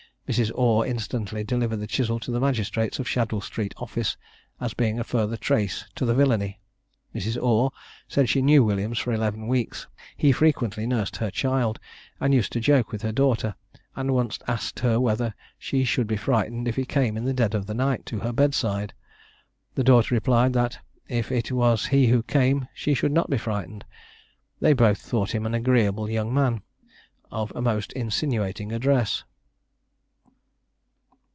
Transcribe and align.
Mrs. 0.29 0.49
Orr 0.57 0.85
instantly 0.87 1.43
delivered 1.43 1.81
the 1.81 1.87
chisel 1.87 2.17
to 2.21 2.31
the 2.31 2.39
magistrates 2.39 2.99
of 2.99 3.07
Shadwell 3.09 3.41
street 3.41 3.73
office, 3.75 4.15
as 4.61 4.73
being 4.73 4.97
a 4.97 5.03
further 5.03 5.35
trace 5.35 5.83
to 5.95 6.05
the 6.05 6.13
villany. 6.15 6.61
Mrs. 7.13 7.35
Orr 7.43 7.69
said 8.07 8.29
she 8.29 8.41
knew 8.41 8.63
Williams 8.63 8.97
for 8.97 9.11
eleven 9.11 9.45
weeks; 9.49 9.87
he 10.15 10.31
frequently 10.31 10.87
nursed 10.87 11.17
her 11.17 11.29
child, 11.31 11.81
and 12.21 12.33
used 12.33 12.53
to 12.53 12.61
joke 12.61 12.93
with 12.93 13.01
her 13.01 13.11
daughter, 13.11 13.55
and 13.93 14.13
once 14.13 14.39
asked 14.47 14.79
her 14.79 15.01
whether 15.01 15.33
she 15.59 15.83
should 15.83 16.07
be 16.07 16.15
frightened 16.15 16.65
if 16.65 16.77
he 16.77 16.85
came 16.85 17.17
in 17.17 17.25
the 17.25 17.33
dead 17.33 17.53
of 17.53 17.65
the 17.65 17.73
night 17.73 18.05
to 18.05 18.19
her 18.19 18.31
bedside? 18.31 18.93
The 19.75 19.83
daughter 19.83 20.15
replied, 20.15 20.53
that 20.53 20.79
if 21.09 21.29
it 21.29 21.51
was 21.51 21.87
he 21.87 22.07
who 22.07 22.23
came, 22.23 22.69
she 22.73 22.93
should 22.93 23.11
not 23.11 23.29
be 23.29 23.37
frightened. 23.37 23.83
They 24.61 24.71
both 24.71 24.99
thought 24.99 25.35
him 25.35 25.45
an 25.45 25.53
agreeable 25.55 26.09
young 26.09 26.33
man, 26.33 26.61
of 27.29 27.51
a 27.53 27.61
most 27.61 27.91
insinuating 27.91 28.71
address. 28.71 29.25